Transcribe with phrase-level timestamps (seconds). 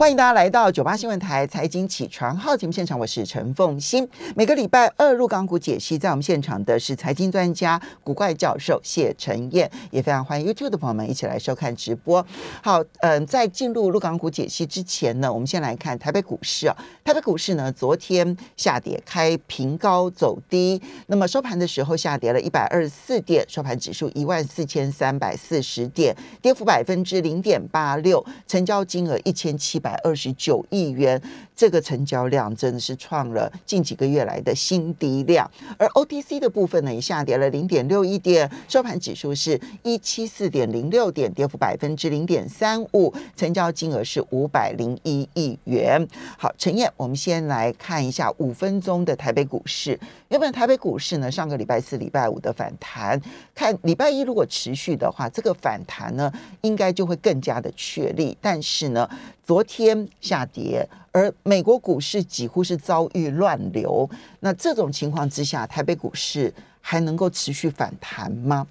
[0.00, 4.08] 欢迎大家来到九八新闻台财经起床号节目现场，我是陈凤欣。
[4.34, 12.26] 每个礼拜二入港股解析，在我们现场的是财经专家古怪教授谢晨燕，也非常欢迎 YouTube 的朋友们一起来收看直播。
[12.62, 16.74] 好，嗯，在进入入港股解析之前呢，我们先来看台北股市啊。
[17.04, 29.89] 台北股市呢，昨天下跌，开平高走低，那么收盘的时候下跌了一百二十四点，收盘指数一万四千三百四十点，跌幅百分之零点八六，成交金额一千七百。
[29.90, 31.20] 百二十九亿元，
[31.56, 35.50] 这个成交量真的是创了近几个月来的新低量。
[35.76, 46.06] 而 OTC 的部分呢，也下跌了零点六一点，收盘指数是一七四点零六点，跌幅百分之零点三五，成交金额是五百零一亿元。
[46.38, 49.98] 好，陈燕，我们先来看一下五分钟的台北股市。
[50.30, 53.20] 原本台北股市呢，上个礼拜四、礼拜五的反弹，
[53.52, 58.38] 看礼拜一如果持续的话，这个反弹呢，应该就会更加的确立。
[58.40, 59.10] 但是呢，
[59.42, 64.08] 昨天下跌，而美国股市几乎是遭遇乱流。
[64.38, 68.64] 那这种情况之下，台北股市还能够持续反弹吗？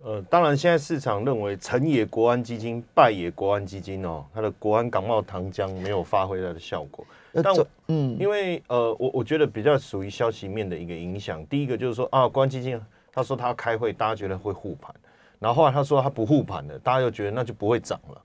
[0.00, 7.04] 呃，当然，现在市场认为成也国安基金，败也国安基金哦，它的国安港贸糖浆没有发挥它的效果。
[7.42, 7.52] 但
[7.88, 11.44] 嗯，因为呃，我我觉得比较属于消息面的一个影响。
[11.46, 12.80] 第一个就是说啊，国安基金
[13.12, 14.94] 他说他要开会，大家觉得会护盘，
[15.40, 18.22] 然后后来他说他不护盘了，大家又觉得那就不会涨了。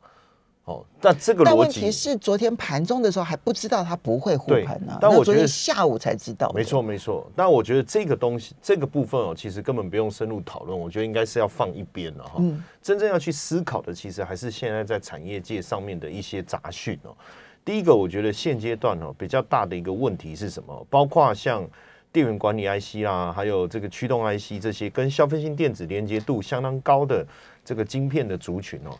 [0.65, 4.97] 哦，但这个但问题是，昨天盘中的时候还不知道它不会护盘呢。
[5.01, 6.49] 但我觉得下午才知道。
[6.55, 12.35] 没错没错，但我觉得这个东西这个部分哦，其实根本不用深入讨论，我觉得应该是要放一边了哈。
[12.37, 12.63] 嗯。
[12.81, 17.13] 真正要去思考的，其实还是现在在产业界上面的一些杂讯哦。
[17.65, 20.87] 第一个，我觉得现阶段哦比较大的一个问题是什么？
[20.89, 21.67] 包括像
[22.13, 27.25] 电源管理 IC 啦，还有这个驱动 IC 这些跟消费性电子连接度相当高的
[27.65, 28.91] 这个晶片的族群哦。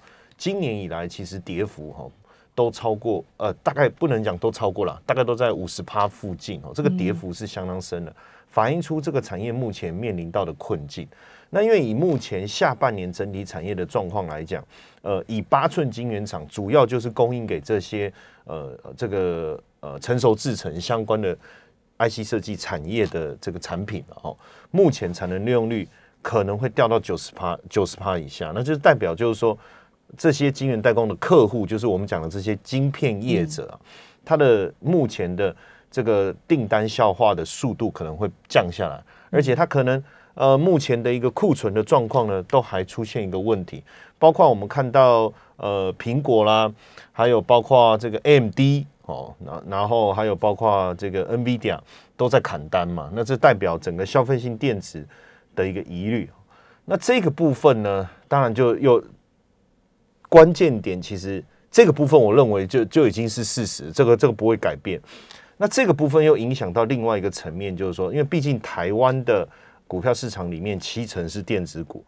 [0.43, 2.05] 今年以来，其实跌幅哈
[2.53, 6.73] 都超过，呃，大概不能讲都超过了，大概都在五十趴附近哦。
[6.75, 8.13] 这个跌幅是相当深的，
[8.49, 11.07] 反映出这个产业目前面临到的困境。
[11.49, 14.61] 那因为以目前下半年整体产业的状况来讲，
[15.01, 18.11] 呃，以八寸晶圆厂主要就是供应给这些
[18.43, 21.33] 呃这个呃成熟制程相关的
[21.99, 24.37] IC 设计产业的这个产品了哦。
[24.71, 25.87] 目前产能利用率
[26.21, 29.57] 可能会掉到九十趴九十趴以下，那就是代表就是说。
[30.17, 33.79] 这些晶圆代工的客户，就是我们讲的这些晶片业者啊，
[34.23, 35.55] 它的目前的
[35.89, 40.03] 这个订单消化的速度可能会降下来，而且它可能
[40.35, 43.83] 呃目前的一个库存的状况呢，都还出现一个问题，
[44.19, 46.71] 包括我们看到呃苹果啦，
[47.11, 48.59] 还有包括这个 AMD
[49.05, 51.79] 哦，然然后还有包括这个 NVIDIA
[52.15, 55.03] 都在砍单嘛，那这代表整个消费性电子
[55.55, 56.29] 的一个疑虑，
[56.85, 59.03] 那这个部分呢，当然就又。
[60.33, 64.99] 关键点其实这个部分，我认为就就已经是事实，这个这个不会改变。
[65.57, 69.47] 那这个部分又影响到另外一个层面，就是说，因为毕竟台湾的
[69.87, 72.03] 股票市场里面七成是电子股，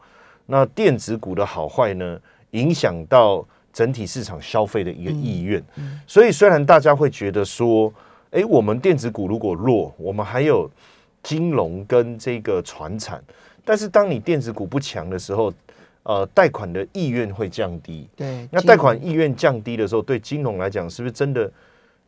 [0.47, 2.19] 那电子股的好坏呢，
[2.50, 5.63] 影响到整体市场消费的一个意愿。
[6.07, 7.94] 所以虽然大家会觉得说，
[8.31, 10.68] 哎，我们电子股如果弱，我们还有
[11.22, 13.24] 金融跟这个船产，
[13.63, 15.53] 但是当你电子股不强的时候，
[16.06, 18.08] 呃，贷款的意愿会降低。
[18.16, 21.52] 对，那贷款意愿降低的时候，对金融来讲，是不是真的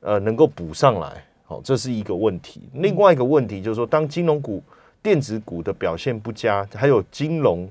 [0.01, 1.25] 呃能够补上来？
[1.45, 2.69] 好，这是一个问题。
[2.73, 4.61] 另外一个问题就是说，当金融股、
[5.01, 7.67] 电子股的表现不佳，还有金融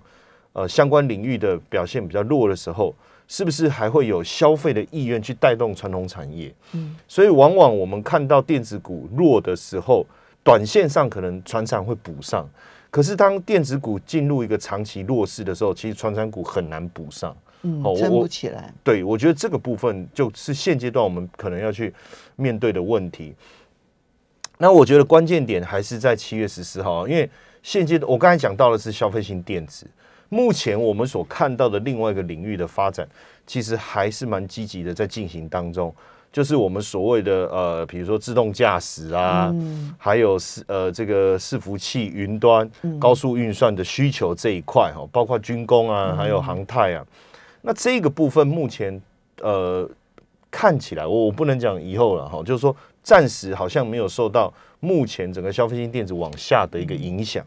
[0.52, 2.92] 呃相关领域的表现比较弱的时候，
[3.28, 6.52] 是不是还会有消费的意愿去带动传统产业？
[6.72, 10.04] 嗯，所以往往我们看到电子股弱的时候，
[10.42, 12.48] 短线上可能船厂会补上。
[12.96, 18.72] 可是，当电子股进入一个长期弱势的时候，其实传产股很难补上，嗯，撑不起来。
[18.82, 21.92] 对，我觉得这个部分就是现阶段我们可能要去
[22.36, 23.34] 面对的问题。
[24.56, 27.28] 那我觉得关键点还是在七月十四号，因为
[27.62, 29.86] 现阶段我刚才讲到的是消费性电子，
[30.30, 33.06] 目前我们所看到的另外一个领域的发展，
[33.46, 35.94] 其实还是蛮积极的在进行当中。
[36.32, 39.50] 就是我们所谓的呃，比如说自动驾驶啊，
[39.96, 42.70] 还有是呃这个伺服器、云端、
[43.00, 47.02] 高速运算的需求这一块哈，包括军工啊，还有航太啊。
[47.62, 49.00] 那这个部分目前
[49.40, 49.88] 呃
[50.50, 57.42] 看起来，我我不能讲以后了哈，就是说暂时好像没有受到目前整个消费性电子往下的一个影响。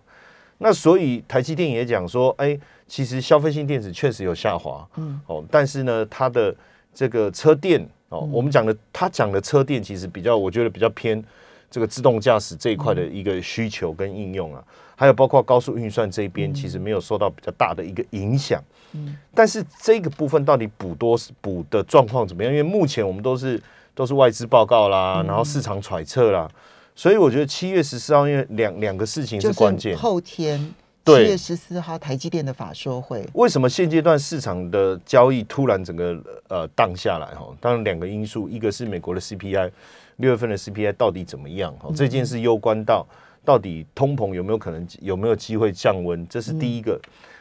[0.57, 6.55] 那所以台积电也讲说，哎，其实消费性电子确实有下滑，嗯，哦，但是呢，它的
[6.91, 7.87] 这个车电。
[8.09, 11.23] 哦，我们讲的他讲的车电其实比较，我觉得比较偏
[11.71, 14.63] 这个自动驾驶这一块的一个需求跟应用啊，
[14.95, 18.61] 还有包括高速运算这边，其实没有受到比较大的一个影响。
[18.93, 22.51] 嗯，但是这个部分到底补多补的状况怎么样？
[22.51, 23.61] 因为目前我们都是
[23.93, 26.49] 都是外资报告啦，然后市场揣测啦，
[26.95, 30.73] 所以我觉得七月十四号因为两两个事情是关键，后天。
[31.03, 37.47] 对七月十四号台积电的法说会，为什么现阶段市场的交易突然整个呃荡下来哈？
[37.59, 39.71] 当然两个因素，一个是美国的 CPI，
[40.17, 41.73] 六月份的 CPI 到底怎么样？
[41.77, 43.05] 哈，这件事攸关到
[43.43, 46.99] 到底通膨有没有可能有没有机会降温，这是第一个。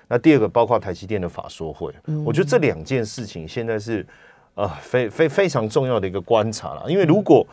[0.09, 1.93] 那第二个包括台积电的法说会，
[2.25, 4.07] 我觉得这两件事情现在是
[4.55, 7.47] 呃非非非常重要的一个观察了，因为如果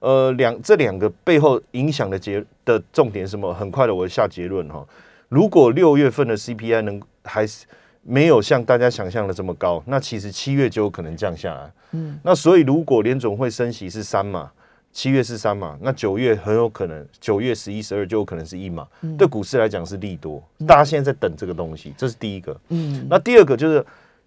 [0.00, 3.54] 呃两这两个背后影响的结的重点是什么？
[3.54, 4.84] 很快的我下结论哈。
[5.28, 7.66] 如果六月份的 CPI 能还是
[8.02, 11.72] 没有像大家想象的这么高，那其实七月就有可能降下来。
[11.92, 14.52] 嗯，那所以如果联总会升息是三嘛，
[14.92, 18.86] 七月是三嘛，那九月很有可能九月十一、十二就有可能是一码。
[19.18, 22.56] 对股市来讲是利多，大家现在在等这个东西，这是第一个。
[22.68, 23.84] 嗯，那第二个就是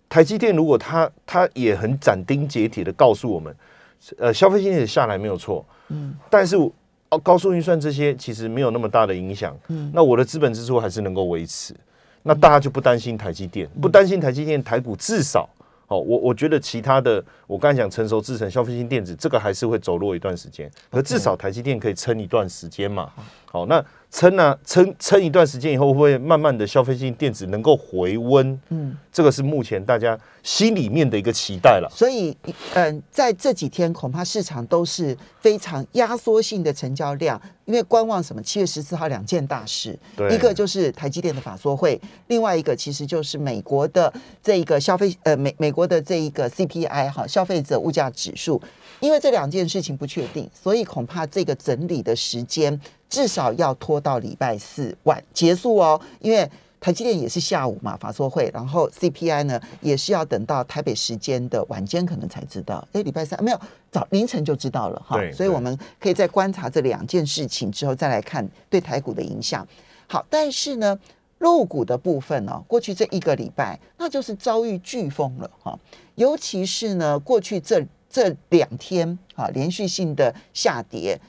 [0.09, 3.55] 台积电，如果它它也很斩钉截铁的告诉我们，
[4.17, 5.65] 呃，消费性也下来没有错。
[5.87, 6.57] 嗯，但是。
[7.09, 9.57] 哦，高速运算这些其实没有那么大的影响。
[9.69, 11.73] 嗯，那我的资本支出还是能够维持，
[12.23, 15.49] 那大家就不担心台积电，不担心台积电台股至少
[15.87, 23.11] 哦，我我觉得其他的，我刚才讲成熟制成、消费性电子，这个还是会走弱一段时间，可至少台积电可以撑一段时间嘛。
[23.51, 23.83] 好，那。
[24.11, 24.57] 撑呢？
[24.65, 28.59] 撑撑一段时间以后，会慢慢的消费性电子能够回温。
[28.69, 31.87] 嗯，这个是目前大家心里面的一个期待了。
[31.95, 32.35] 所以，
[32.73, 38.41] 嗯，在这几天恐怕市场都是非常压缩性的成交量，因为观望什么？
[38.41, 39.95] 七月十四号两件大事，
[40.31, 44.11] 一个就是台积电的法说会，另外一个其实就是美国的
[44.41, 48.59] 这一个消费，呃，美美国的这一个 CPI 哈，消费者物价指数。
[49.01, 52.81] 因为这两件事情不确定，所以恐怕这个整理的时间。
[53.09, 62.87] 至少要拖到礼拜四晚结束哦，因为台积电也是下午嘛，法说会，然后 CPI 呢也是要等到台北时间的晚间可能才知道。
[62.93, 63.59] 哎，礼拜三没有
[63.91, 69.67] 早凌晨就知道了哈，所以我们可以在观察这两件事情之后再来看对台股的影响。
[70.07, 70.97] 好，但是呢，
[71.37, 75.77] 肉股的部分呢，过去这一个礼拜那就是遭遇飓风了哈，
[76.15, 81.19] 尤其是呢过去这这两天啊连续性的下跌。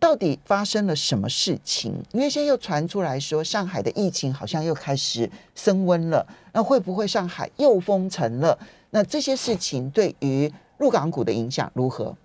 [0.00, 1.92] 到底发生了什么事情？
[2.12, 6.26] 因为现在又传出来说，上海的疫情好像又开始升温了。
[6.54, 8.58] 那会不会上海又封城了？
[8.88, 12.16] 那这些事情对于入港股的影响如何？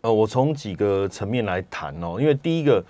[0.00, 2.16] 呃，我从几个层面来谈哦。
[2.18, 2.82] 因为第一个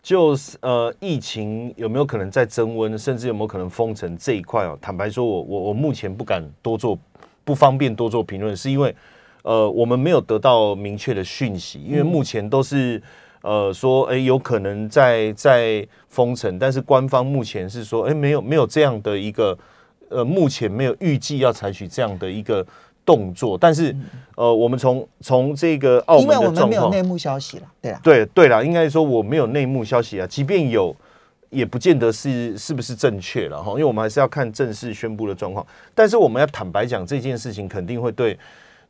[0.00, 4.78] 就是呃，疫情有没有可能在增温，甚至有没有可能封城这一块哦？
[4.80, 6.96] 坦白说，我我我目前不敢多做，
[7.42, 8.94] 不方便多做评论，是因为
[9.42, 13.02] 呃，我们没有得到明确的讯息，因为目前都是。
[13.46, 19.56] 呃，说哎，有可能在在封城，但是官方目前是说，哎，没有没有这样的一个，
[20.08, 22.66] 呃，目前没有预计要采取这样的一个
[23.04, 23.56] 动作。
[23.56, 23.94] 但是，
[24.34, 30.92] 呃，我们从从这个澳门的状况，没有内幕消息了，对啊，对对了，应该说我没有内幕消息啊，即便有，
[31.50, 35.64] 也不见得是是不是正确了哈，因为我们还是要看正式宣布的状况。
[35.94, 38.36] 但是我们要坦白讲，这件事情肯定会对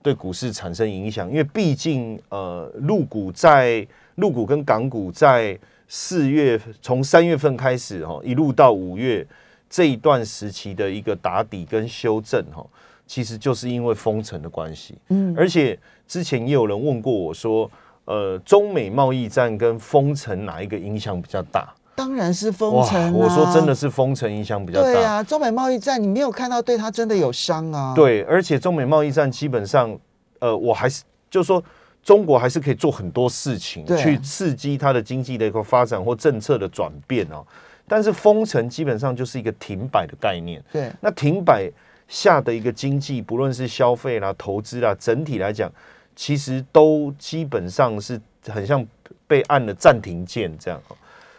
[0.06, 3.84] 对股市产生影响，因为毕竟呃，入股在。
[4.16, 5.54] 陆股跟港股在
[5.86, 9.22] 四月从三月份开始哈，一路到五月
[9.68, 12.66] 这一段时期的一个打底跟修正哈，
[13.06, 14.94] 其实就是因为封城的关系。
[15.08, 17.70] 嗯，而且之前也有人问过我说，
[18.06, 21.70] 呃，中美贸易战跟封城哪一个影响比较大？
[21.96, 23.12] 当然是封城。
[23.14, 24.92] 我说真的是封城影响比较大。
[24.92, 27.94] 对啊，中美贸易战你没有看到对他真的有伤啊？
[27.96, 29.98] 对，而且中美贸易战基本上，
[30.38, 31.62] 呃，我还是就是说。
[32.06, 37.44] 中国还是可以做很多事情去刺激它的经济的一个发展或政策的转变哦，
[37.88, 40.62] 但是封城基本上就是一个停摆的概念。
[40.72, 41.68] 对，那停摆
[42.06, 45.68] 下的一个经济，不论是消费啦、投资啦，整体来讲，
[46.14, 48.86] 其实都基本上是很像
[49.26, 50.80] 被按了暂停键这样。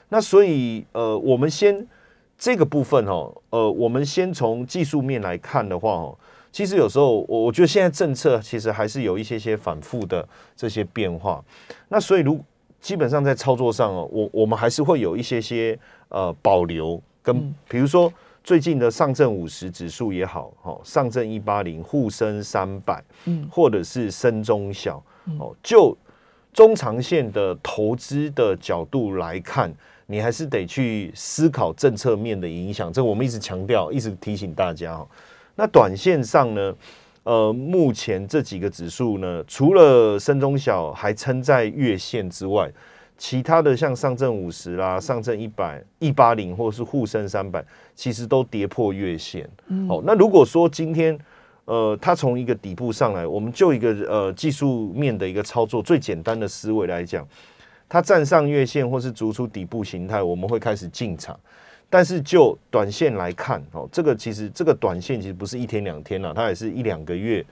[0.09, 1.85] 那所以呃，我们先
[2.37, 6.17] 这个部分哦，呃，我们先从技术面来看的话哦。
[6.51, 11.43] 其实有时候，我我觉得现在政策其实还是有一些些反复的这些变化。
[11.89, 12.43] 那所以，如
[12.79, 15.77] 基本上在操作上哦，我我们还是会有一些些
[16.09, 18.11] 呃保留，跟比如说
[18.43, 25.03] 最近的上证五十指数也好，哈，上证一八零、沪深三百，嗯，或者是深中小，
[25.37, 25.95] 哦，就
[26.53, 29.71] 中长线的投资的角度来看，
[30.07, 32.91] 你还是得去思考政策面的影响。
[32.91, 35.07] 这我们一直强调，一直提醒大家哈。
[35.55, 36.75] 那短线上呢？
[37.23, 42.71] 呃，目前这几个指数呢，除了深中小还撑在月线之外，
[43.17, 47.61] 其他的像上证五十啦、上证一百、一八零或是沪深三百，
[47.93, 49.43] 其实都跌破月线。
[49.89, 51.19] 哦，那如果说今天
[51.65, 57.27] 呃，它从一个底部上来，我们就一个呃技术面的一个操作最简单的思维来讲，
[57.89, 61.39] 它站上月线或是逐出底部形态，我们会开始进场。
[61.89, 67.46] 但是就短线来看，哦，这个其实这个短线其实不是一天两天了，它也是一两个月、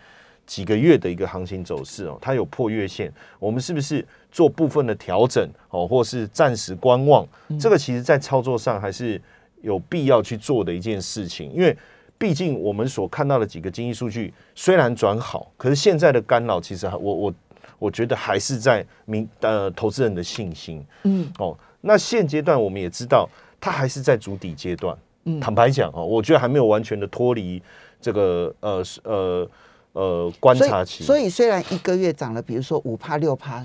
[0.46, 2.18] 几个月的一个行情走势哦。
[2.22, 7.26] 它有破月线，我们是不是做部分的调整哦，或是暂时观望？
[7.58, 9.22] 这个其实在操作上还是
[9.62, 11.74] 有必要去做的一件事情，因为
[12.18, 17.34] 毕竟我们所看到的几个经济数据虽然转好，可是现在的干扰其实我我
[17.80, 23.30] 我觉得还是在民呃投资人的信心，嗯哦，那现阶段我们也知道。
[23.58, 27.60] 它还是在主底阶段，嗯坦白讲哦，我觉得还没有完全的脱离
[28.00, 29.50] 这个呃呃
[29.94, 31.04] 呃观察期。
[31.04, 33.64] 所以虽然一个月涨了，比如说五趴六帕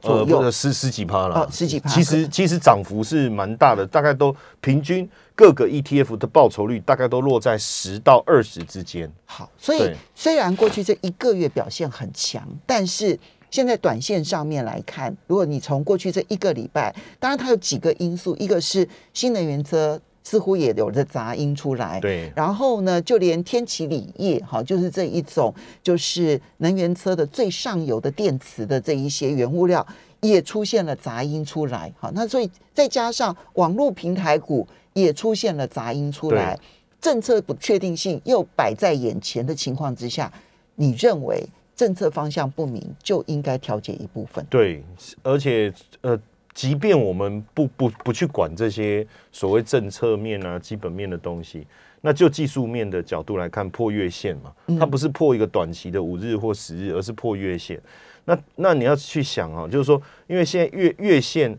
[0.00, 1.90] 左右，十十几帕了，哦，十几趴。
[1.90, 9.10] 其实其实涨幅是蛮大的，大概都平均各个 ETF 的报酬率大概都落在十到二十之间。
[9.24, 13.18] 好，所以虽然过去这一个月表现很强，但是。
[13.50, 22.32] 现在短线上面来看，如果你从过去这一个礼拜，当然它有几个因素，一个是新能源车似乎也有着杂音出来，对。
[22.36, 25.52] 然后呢，就连天齐锂业，哈，就是这一种
[25.82, 29.84] 就是能源车的最上游的电池的这一些原物料，
[30.20, 36.56] 也出现了杂音出来，好，那所以再加上网络平台股也出现了杂音出来，
[37.00, 40.32] 政策不确定性又摆在眼前的情况之下，
[40.76, 41.44] 你认为？
[41.80, 44.46] 政策方向不明，就应该调节一部分。
[44.50, 44.84] 对，
[45.22, 45.72] 而且
[46.02, 46.20] 呃，
[46.52, 51.66] 即便我们不不不去管这些所谓政策面啊、基本面的东西，
[52.02, 57.80] 那就技术面的角度来看，破月线嘛，它不是破一个短期的五日或十日，而是破月线。
[58.26, 61.58] 那那你要去想啊，就是说，因为现在月月线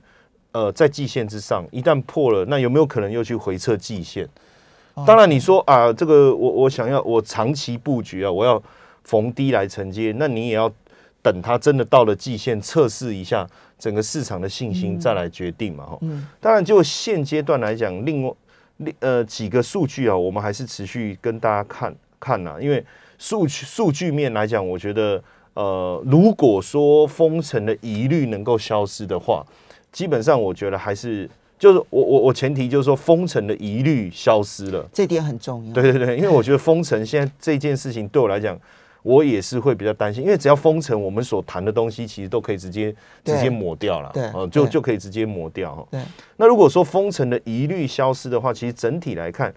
[0.52, 4.30] 呃在季线之上，一旦破了，那有没有可能又去回撤季线？
[5.08, 8.62] 当然，你说啊，这个我我想要我长期布局啊，我要。
[9.04, 10.72] 逢低来承接，那你也要
[11.22, 15.86] 等它真的到了季线测试一下整个市场的信心，再来决定嘛。
[15.86, 16.00] 哈，
[16.40, 18.34] 当然就现阶段来讲，另外
[18.78, 22.58] 另呃几个数据啊，我们还是持续跟大家看看呐。
[22.60, 22.84] 因为
[23.18, 29.46] 数据数据面来讲，我觉得呃，如果说封城的疑虑能够消失的话，
[29.92, 31.30] 基本上我觉得还是。
[31.60, 35.72] 就是我我我前提就是说封城的疑虑消失了，这点很重要。
[35.72, 38.60] 对对对，因为我觉得封城现在这件事情对我来讲。
[39.04, 42.94] 我也是会比较担心，因为只要封城，我们所谈的东西其实都可以直接
[43.24, 45.88] 直接抹掉了，对，哦，就就可以直接抹掉哈。
[45.90, 46.02] 对。
[46.38, 49.54] 那如果说封城的疑虑消失的话，其实整体来看，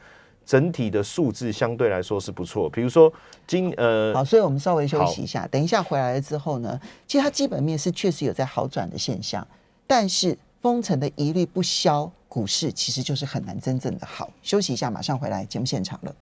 [0.47, 2.71] 整体的数字相对来说是不错。
[2.71, 3.13] 比如说
[3.47, 9.47] 今呃，好，所以我们稍微休息一下，等一下回来了之后呢，其实它基本面是确实有在好转的现象，
[9.87, 14.31] 但是封城的疑虑不消，股市其实就是很难真正的好。
[14.43, 16.15] 休息一下，马上回来节目现场了。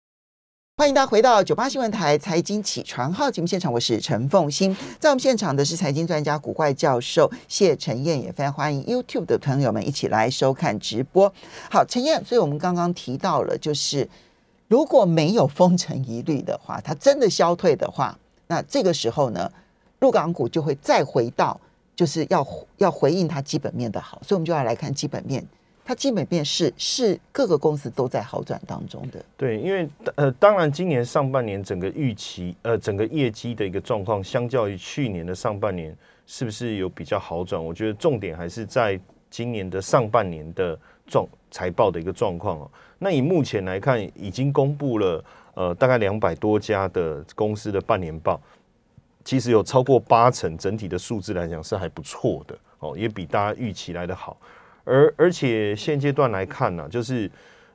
[0.74, 11.30] 欢迎大家回到九八新闻台财经起床号节目现场，我是陈凤欣，在我们现场的是财经专家古怪教授谢晨燕，也非常欢迎 YouTube 的朋友们一起来收看直播。
[11.70, 14.08] 好，陈燕，所以我们刚刚提到了，就是
[14.66, 19.52] 如果没有封城疑虑的话，它真的消退的话，那这个时候呢，
[20.00, 21.60] 入港股就会再回到
[21.94, 22.44] 就是要
[22.78, 25.46] 要回应它基本面的好，所以我们就要来看基本面。
[25.84, 29.24] 它基本面是是各个公司都在好转当中的。
[29.36, 35.96] 对，因为呃，当然今年上半年整个预期呃，整个业绩的一个状况，相较于去年的上半年，
[36.26, 37.62] 是不是有比较好转？
[37.62, 38.98] 我觉得重点还是在
[39.28, 42.70] 今年的上半年的状财报的一个状况哦。
[43.00, 45.24] 那以目前来看，已经公布了
[45.54, 48.40] 呃大概两百多家的公司的半年报，
[49.24, 54.36] 其实有超过八成整体的数字来讲是还不错的哦，也比大家预期来的好。
[54.84, 57.30] 而而且现阶段来看呢，就是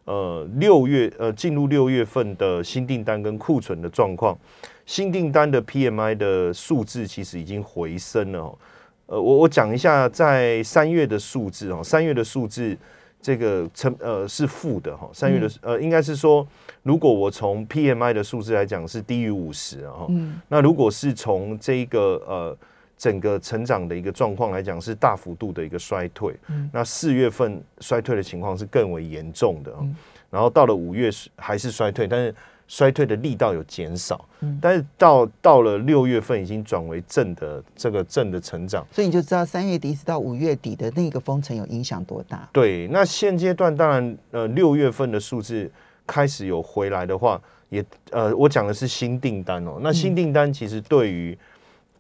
[0.06, 4.38] 呃六月呃进入六月份的新订单跟库存的状况，
[4.86, 8.58] 新订单的 PMI 的数字其实已经回升了哦。
[9.06, 12.78] 呃，我我讲一下，在三月的数字哦，三月的数字
[13.22, 15.10] 这个成呃是负的哈。
[15.14, 16.46] 三月的呃应该是说，
[16.84, 22.58] 如果我从 PMI 的数字来讲是低于五十啊，嗯，那如果是从这个呃。
[22.98, 26.34] 整个成长的一个状况来讲，是大幅度的一个衰退。
[26.48, 29.72] 嗯，那四月份衰退的情况是更为严重的。
[29.80, 29.96] 嗯，
[30.32, 32.34] 然后到了五月还是衰退，但是
[32.68, 34.28] 衰退的力道有减少。
[34.40, 38.86] 嗯，但是到到了六月份已经转为正的这个正的成长。
[38.92, 42.50] 所以你就知道三月底一直到五月底的那个封城有影响多大。
[42.52, 45.72] 对，那现阶段当然呃六月份的数字
[46.08, 47.40] 开始有回来的话，
[47.70, 49.78] 也呃我讲的是新订单哦。
[49.82, 51.38] 那新订单其实对于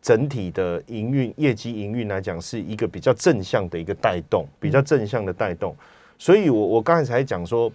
[0.01, 5.75] 整体的营运业绩营运来讲，是一个比较正向的一个带动，比较正向的带动。
[6.17, 7.71] 所以，我我刚才才讲说，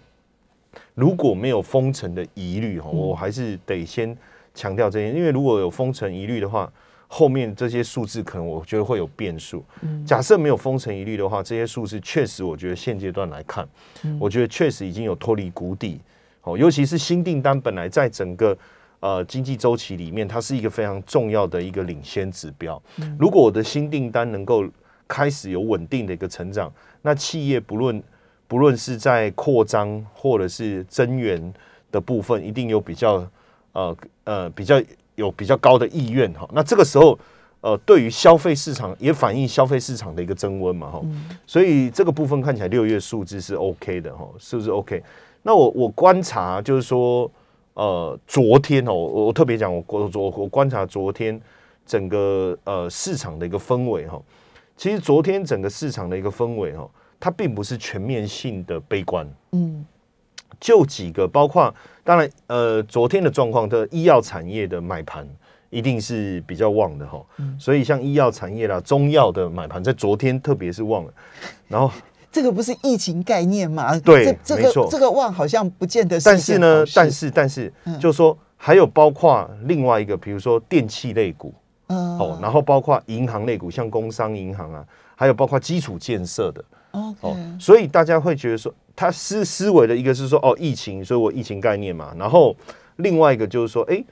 [0.95, 4.17] 如果没有封城的疑虑哈，我还是得先
[4.53, 6.71] 强调这些，因为如果有封城疑虑的话，
[7.07, 9.63] 后面这些数字可能我觉得会有变数。
[10.05, 13.67] 假设没有封城疑虑的话，这些数字确实，我觉得现阶段来看，
[14.19, 16.01] 我觉得确实已经有脱离谷底。
[16.41, 18.57] 哦，尤其是新订单本来在整个
[19.03, 22.81] 呃经济周期里面，它是一个非常重要的一个领先指标。
[23.19, 24.63] 如果我的新订单能够
[25.09, 28.01] 开始有稳定的一个成长，那企业不论
[28.47, 31.53] 不论是在扩张或者是增援
[31.91, 33.27] 的部分，一定有比较
[33.73, 34.81] 呃呃比较
[35.15, 36.47] 有比较高的意愿哈。
[36.53, 37.19] 那这个时候
[37.59, 41.01] 呃，对于消费市场也反映消费市场的一个增温嘛哈。
[41.45, 45.03] 所以这个部分看起来六月数字是 OK 的哈，是不是 OK？
[45.41, 47.29] 那我我观察就是说，
[47.75, 51.39] 呃，昨天哦，我我特别讲，我我我我观察昨天
[51.85, 54.21] 整个呃市场的一个氛围哈，
[54.77, 56.87] 其实昨天整个市场的一个氛围哈，
[57.19, 59.83] 它并不是全面性的悲观，嗯，
[60.59, 65.27] 就几个，包括当然呃，昨天的状况的医药产业的买盘
[65.71, 67.25] 一定是比较旺的哈，
[67.57, 71.13] 所以像医药产业啦、中药的买盘在昨天特别是旺了，
[71.67, 71.91] 然后。
[72.33, 73.97] 这个不是疫情概念吗？
[73.99, 76.19] 对，这个这个旺好像不见得。
[76.21, 81.53] 但是呢，但是但是，就是说还有包括另外一个，比如说电器类股，
[81.87, 84.83] 哦，然后包括银行类股，像工商银行啊，
[85.15, 92.55] 还有包括基础建设的，哦，所以大家会觉得说，他思思维的一个是说，哦，疫情，所以我疫情概念嘛，然后
[92.95, 94.03] 另外一个就是说，哎。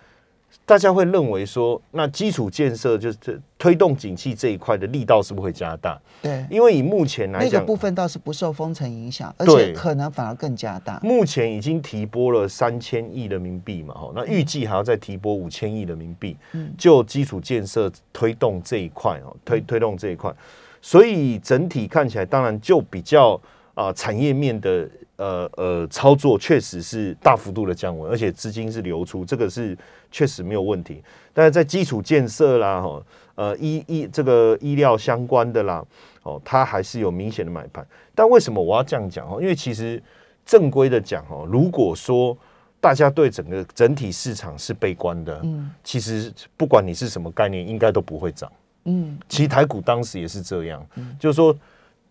[0.71, 5.99] 大家会认为说，那基础建设就是推动景气这一块的力道是不是会加大？
[6.21, 10.97] 对，因为以目前来讲，那个部分倒是不受封城影响，而且可能反而更加大。
[11.03, 16.37] 目前已经提拨了三千亿人民币嘛，哈，那预计还要再提拨五千亿人民币，
[16.77, 20.33] 就基础建设推动这一块哦，推推动这一块，
[20.81, 23.37] 所以整体看起来，当然就比较
[23.73, 24.89] 啊产业面的。
[25.21, 29.77] 呃呃，操作确实是大幅度的降温，而且资金是流出，这个是
[30.11, 31.03] 确实没有问题。
[31.31, 33.03] 但是在基础建设啦，哈，
[33.35, 35.85] 呃医医这个医疗相关的啦，
[36.23, 37.85] 哦，它还是有明显的买盘。
[38.15, 39.29] 但为什么我要这样讲？
[39.31, 40.01] 哦，因为其实
[40.43, 42.35] 正规的讲，哦，如果说
[42.79, 48.51] 大家对整个整体市场是悲观的，嗯，其实不管你是什么概念，应该都不会涨。
[48.85, 50.83] 嗯，其实台股当时也是这样，
[51.19, 51.55] 就是说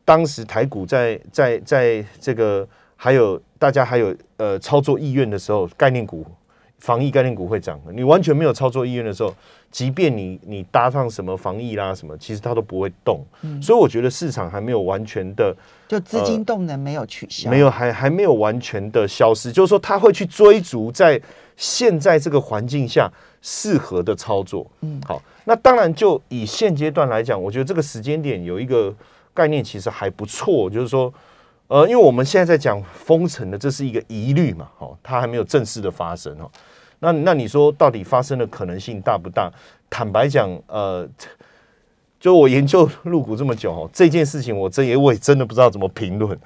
[0.04, 2.68] 当时台股在在在这个。
[3.02, 6.22] 还有大家还有呃操作意愿的时候，概念股、
[6.80, 7.80] 防疫概念股会涨。
[7.94, 9.34] 你完全没有操作意愿的时候，
[9.70, 13.24] 即便你你搭上什么防疫啦什么，其实它都不会动。
[13.62, 15.56] 所以我觉得市场还没有完全的，
[15.88, 19.50] 就资金动能没有取消，没有还还没有完全的消失。
[19.50, 21.18] 就是说，他会去追逐在
[21.56, 23.10] 现在这个环境下
[23.40, 24.70] 适合的操作。
[24.82, 28.94] 嗯，好，那当然就以现阶段来讲，我觉得这个时间点有一个
[29.32, 31.10] 概念其实还不错，就是说。
[31.70, 36.50] 呃，因为我们现在在讲封城的，这是一个疑虑嘛，哦，它还没有正式的发生哦。
[36.98, 39.48] 那那你说到底发生的可能性大不大？
[39.88, 41.08] 坦白讲，呃，
[42.18, 46.36] 就我研究入股这么久哦，这件事情我真也我也真的不知道怎么评论，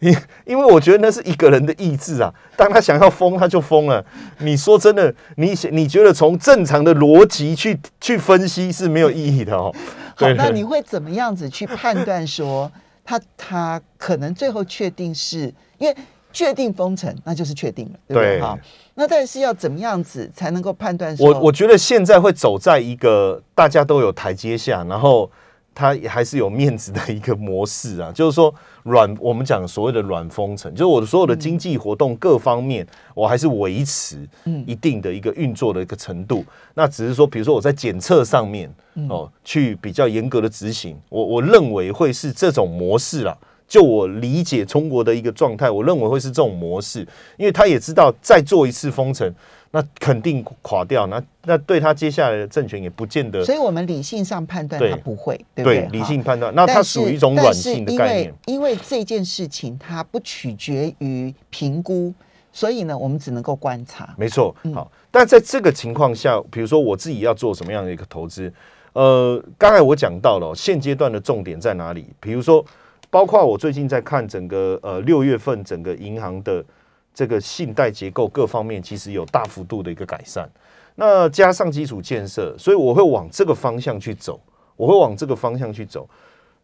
[0.00, 4.04] 因因为我觉得那是一个人的意志啊，当他想要封他就封了。
[4.40, 9.74] 你说真的，你你觉得从正常的逻辑去去分析是没有意义的哦。
[10.14, 12.70] 好，那你会怎么样子去判断说？
[13.04, 15.96] 他他可能最后确定是因为
[16.32, 18.40] 确定封城，那就是确定了，对不对？
[18.40, 18.58] 哈，
[18.94, 21.14] 那但是要怎么样子才能够判断？
[21.18, 25.30] 我我觉得现在会走在一个大家都有台阶下，然后。
[25.76, 34.18] 他也还是有面子的一个模式啊，就是说软，我们讲所谓的软封城，就是我的所有的经济活动各方面，我还是维持
[34.66, 36.44] 一定的一个运作的一个程度。
[36.74, 38.72] 那只是说，比如说我在检测上面
[39.08, 43.36] 哦，去比较严格的执行，我我认为会是这种模式啦。
[43.66, 47.00] 就我理解中国的一个状态，我认为会是这种模式，
[47.38, 49.34] 因为他也知道再做一次封城。
[49.76, 53.44] 那肯定垮掉，那那对他接下来的政权也不见得。
[53.44, 55.88] 所以我们理性上判断他不会，对不对？
[55.90, 58.32] 理性判断，那它属于一种软性的概念。
[58.46, 62.14] 因为这件事情它不取决于评估，
[62.52, 64.14] 所以呢，我们只能够观察。
[64.16, 64.88] 没错，好。
[65.10, 68.52] 但在这个情况下，比如说我自己要做什么样的一个投资？
[68.92, 72.06] 呃，刚才我讲到了现阶段的重点在哪里？
[72.20, 72.64] 比如说，
[73.10, 76.64] 包括我最近在看整个呃六月份整个银行的。
[77.14, 80.50] 这个信贷结构各方面其实有大幅度的一个改善，
[80.96, 84.40] 那加上基础建设，所以我会往这个方向去走，
[84.74, 86.08] 我会往这个方向去走。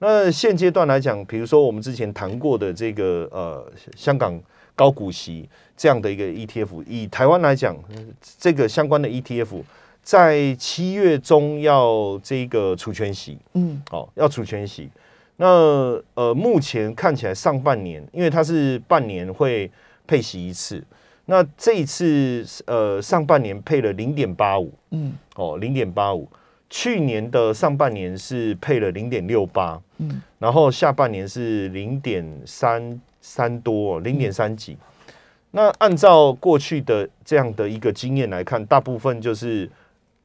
[0.01, 4.37] 那现阶段来讲，比如说我们之前谈过的这个呃香港
[4.75, 7.77] 高股息这样的一个 ETF，以台湾来讲，
[8.37, 9.63] 这个相关的 ETF
[10.03, 14.91] 在七月中要这个除权息，嗯，好，要除权息。
[15.37, 15.47] 那
[16.15, 19.71] 呃，目前看起来上半年，因为它是半年会。
[20.11, 20.83] 配息一次，
[21.27, 26.29] 那这一次呃上半年配了零点八五，嗯哦，零点八五。
[26.69, 34.77] 去年的上半年是配了零点六八，嗯，然后下半年是零点三三多，零点三几。
[35.53, 39.71] 那按照过去的这样的一个经验来看，大部分就是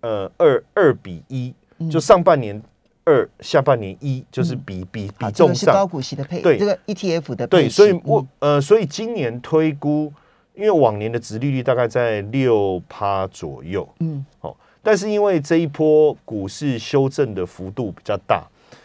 [0.02, 1.54] 呃二二比一，
[1.92, 2.60] 就上半年
[3.06, 5.88] 二，下半年一，就是比比比重个是高上。
[5.88, 6.58] 股息的配，对。
[6.58, 10.12] 这个 ETF 的配对，所以嗯我呃，所以今年推估，
[10.56, 14.26] 因为往年的殖利率大概在六趴左右，嗯。
[14.42, 18.44] 哦，但是因为这一波股市修正的幅度比较大，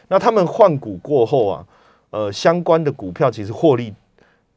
[0.09, 1.67] 那他们换股过后啊，
[2.11, 3.93] 呃，相关的股票其实获利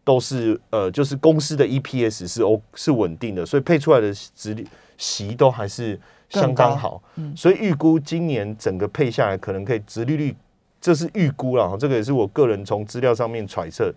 [0.03, 7.01] 都是呃，就是公司的 EPS 是 O 是稳定的，所以配出来的殖利息都还是相当好，
[7.35, 10.35] 所以预估今年整个配下来可能可以值利率，
[10.81, 13.93] 这是预估了，这个也是我个人从资料上面揣测，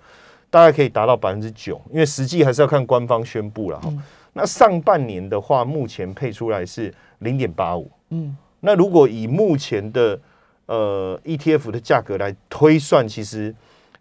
[0.50, 3.92] 大概可以达到百分之九，因为实际还是要看官方宣布了哈。
[4.32, 8.36] 那上半年的话，目前配出来是零点八五，嗯。
[8.60, 10.18] 那如果以目前的
[10.66, 13.54] 呃 ETF 的价格来推算，其实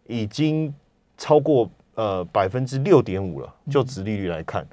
[0.08, 0.74] 已经
[1.18, 4.66] 超过呃百分之六点五了，就殖利率来看，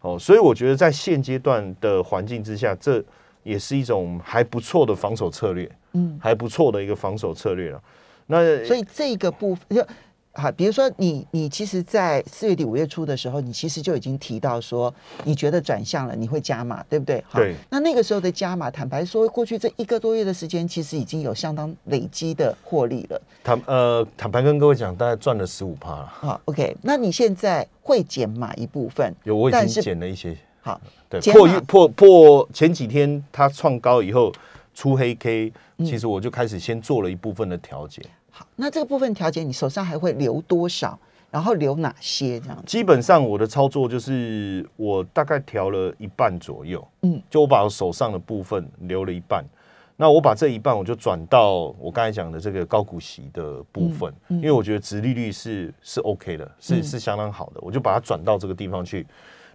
[0.00, 3.04] 哦，所以我觉得在现阶段的环境之下，这
[3.42, 7.82] 也是一种还不错的防守策略，嗯，还不错的一个防守策略了。
[8.26, 9.86] 那所以这个部分就
[10.40, 17.22] 好，比如说你你其实，在四月底五月初的时候，你其实就已经提到说，你觉得转向了，你会加码，对不对？
[17.28, 17.56] 好对。
[17.68, 23.20] 那那个时候的加码，坦白说，过去这一个多月的时间，其实已经有相当累积的获利了。
[23.42, 30.36] 坦呃坦白跟各位讲，大概赚了十五趴了，好，OK，那你现在会减码一部分，有我已经减了一些。
[30.60, 34.32] 好，对，破破破前几天它创高以后
[34.72, 38.00] 出黑 K，其嗯实我就开始先做了一部分的调节。
[38.38, 40.96] 好，那这个部分调节，你手上还会留多少？
[41.28, 42.64] 然后留哪些这样？
[42.64, 49.44] 基本上我的操作就是我大概调了一半左右，嗯，就我把我手上的部分留了一半，
[49.96, 59.04] 那我把这一半我就转到我刚才讲的这个高股息的部分，因为我觉得殖利率是是 OK 的，是是相当好的，我就把它转到这个地方去。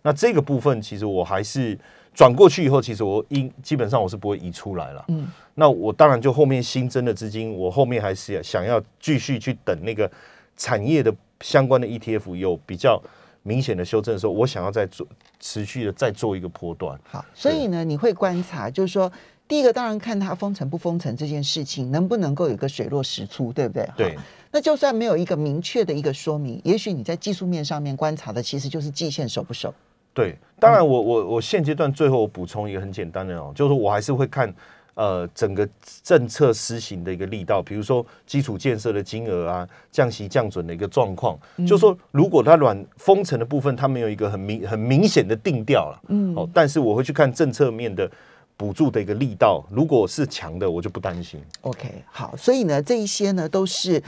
[0.04, 1.78] 那这个部分其实我还是
[2.14, 5.04] 转过去以后，其实我应基本上我是不会移出来了。
[5.08, 10.10] 嗯，那我当然就后面新增的资金，我后面还是想要继续去等那个
[10.56, 11.12] 产业的
[11.42, 13.02] 相关的 ETF 有比较
[13.42, 15.08] 明显的修正的时候，我想要再做
[15.40, 17.00] 持续的再做一个波段。
[17.10, 19.12] 好，所以呢，你会观察，就是说，
[19.48, 23.90] 第一个当然看它封城不封城这件事情能不能够有一个水落石出，对不对？
[23.98, 24.18] 对，
[24.52, 29.74] 那就算没有一个明确的一个说明，也许你在技术面上面观察的其实就是季线守不守。
[30.14, 34.54] 对，当然我我我现阶段最后我补充一个很简单的哦，就是我还是会看
[34.94, 35.68] 呃整个
[36.04, 48.10] 政策施行的一个力道，比如说基础建设的金额啊，降息降准的一个状况，就说如果它软封城的部分它没有一个很明很明显的定调了，嗯，哦，但是我会去看政策面的
[48.56, 51.42] 补助的一个力道，如果是强的，我就不担心。
[51.62, 54.02] OK，好，所以呢，这一些呢都是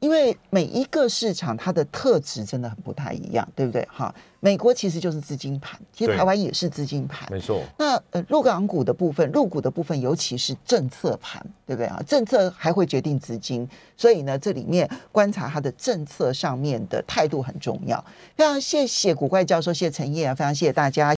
[0.00, 3.86] 因为每一个市场它的特质真的很不太一样，对不对？
[3.90, 7.26] 哈，美国其实就是资金盘，其实台湾也是资金盘。
[7.30, 12.00] 没错，那呃，入港股的部分，入股的部分，尤其是政策盘，对不对啊？
[12.06, 18.04] 政策还会决定资金，所以呢，这里面观察它的政策上面的态度很重要。
[18.36, 21.14] 非常谢谢古怪教授，谢谢陈烨啊，非常谢谢大家。